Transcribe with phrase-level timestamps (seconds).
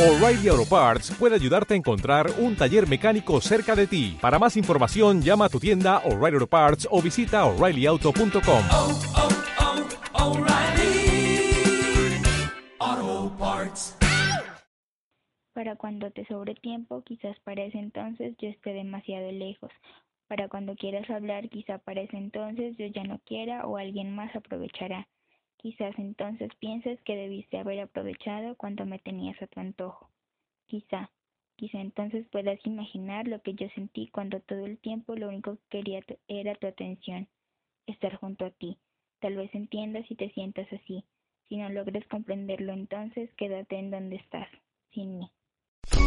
[0.00, 4.16] O'Reilly Auto Parts puede ayudarte a encontrar un taller mecánico cerca de ti.
[4.18, 8.62] Para más información, llama a tu tienda O'Reilly Auto Parts o visita oreillyauto.com.
[8.72, 9.00] oh,
[12.80, 13.98] oh, Parts.
[15.52, 19.70] Para cuando te sobre tiempo, quizás para ese entonces yo esté demasiado lejos.
[20.28, 24.34] Para cuando quieras hablar, quizá para ese entonces yo ya no quiera o alguien más
[24.34, 25.06] aprovechará.
[25.60, 30.08] Quizás entonces pienses que debiste haber aprovechado cuando me tenías a tu antojo.
[30.66, 31.10] Quizá,
[31.56, 35.78] quizá entonces puedas imaginar lo que yo sentí cuando todo el tiempo lo único que
[35.82, 37.28] quería era tu atención,
[37.86, 38.78] estar junto a ti.
[39.20, 41.04] Tal vez entiendas y te sientas así.
[41.50, 44.48] Si no logres comprenderlo entonces, quédate en donde estás,
[44.94, 45.30] sin mí.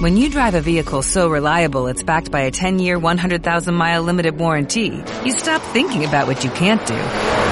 [0.00, 5.04] When you drive a vehicle so reliable it's backed by a 10-year, 100,000-mile limited warranty,
[5.26, 7.51] you stop thinking about what you can't do